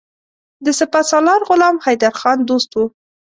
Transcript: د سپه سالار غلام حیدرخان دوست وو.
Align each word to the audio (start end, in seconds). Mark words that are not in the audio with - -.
د 0.65 0.67
سپه 0.79 1.01
سالار 1.09 1.41
غلام 1.49 1.75
حیدرخان 1.85 2.37
دوست 2.49 2.69
وو. 2.73 2.85